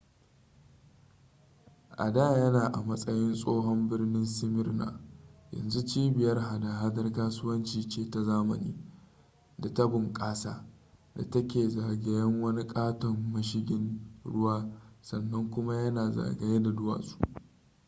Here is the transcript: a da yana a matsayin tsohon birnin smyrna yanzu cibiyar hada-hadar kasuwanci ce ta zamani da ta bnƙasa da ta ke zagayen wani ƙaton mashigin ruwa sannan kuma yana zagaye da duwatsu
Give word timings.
a 1.91 2.11
da 2.11 2.37
yana 2.39 2.67
a 2.71 2.81
matsayin 2.83 3.33
tsohon 3.33 3.89
birnin 3.89 4.25
smyrna 4.25 4.99
yanzu 5.51 5.85
cibiyar 5.85 6.37
hada-hadar 6.39 7.11
kasuwanci 7.13 7.87
ce 7.89 8.09
ta 8.09 8.23
zamani 8.23 8.75
da 9.57 9.73
ta 9.73 9.87
bnƙasa 9.87 10.65
da 11.15 11.29
ta 11.29 11.47
ke 11.47 11.69
zagayen 11.69 12.41
wani 12.41 12.67
ƙaton 12.67 13.31
mashigin 13.33 14.01
ruwa 14.23 14.69
sannan 15.01 15.51
kuma 15.51 15.75
yana 15.75 16.11
zagaye 16.11 16.61
da 16.63 16.71
duwatsu 16.71 17.17